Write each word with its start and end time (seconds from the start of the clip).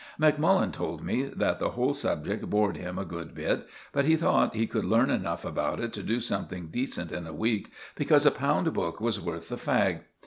Macmullen 0.19 0.71
told 0.71 1.03
me 1.03 1.25
that 1.25 1.59
the 1.59 1.69
whole 1.69 1.93
subject 1.93 2.49
bored 2.49 2.75
him 2.75 2.97
a 2.97 3.05
good 3.05 3.35
bit, 3.35 3.67
but 3.91 4.05
he 4.05 4.15
thought 4.15 4.55
he 4.55 4.65
could 4.65 4.83
learn 4.83 5.11
enough 5.11 5.45
about 5.45 5.79
it 5.79 5.93
to 5.93 6.01
do 6.01 6.19
something 6.19 6.69
decent 6.69 7.11
in 7.11 7.27
a 7.27 7.33
week, 7.33 7.71
because 7.93 8.25
a 8.25 8.31
pound 8.31 8.73
book 8.73 8.99
was 8.99 9.21
worth 9.21 9.49
the 9.49 9.57
fag. 9.57 9.99